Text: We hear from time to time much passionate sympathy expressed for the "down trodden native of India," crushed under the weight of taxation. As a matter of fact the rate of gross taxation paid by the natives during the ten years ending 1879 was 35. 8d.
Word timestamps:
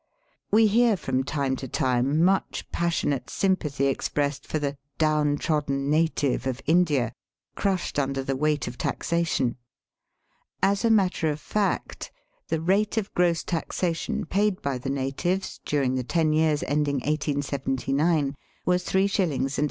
We 0.51 0.65
hear 0.65 0.97
from 0.97 1.23
time 1.23 1.55
to 1.57 1.67
time 1.67 2.23
much 2.25 2.65
passionate 2.71 3.29
sympathy 3.29 3.85
expressed 3.85 4.47
for 4.47 4.57
the 4.57 4.75
"down 4.97 5.37
trodden 5.37 5.91
native 5.91 6.47
of 6.47 6.59
India," 6.65 7.13
crushed 7.55 7.99
under 7.99 8.23
the 8.23 8.35
weight 8.35 8.67
of 8.67 8.79
taxation. 8.79 9.57
As 10.63 10.83
a 10.83 10.89
matter 10.89 11.29
of 11.29 11.39
fact 11.39 12.11
the 12.47 12.59
rate 12.59 12.97
of 12.97 13.13
gross 13.13 13.43
taxation 13.43 14.25
paid 14.25 14.59
by 14.63 14.79
the 14.79 14.89
natives 14.89 15.59
during 15.67 15.93
the 15.93 16.03
ten 16.03 16.33
years 16.33 16.63
ending 16.63 16.95
1879 17.01 18.35
was 18.65 18.83
35. 18.83 19.29
8d. 19.29 19.59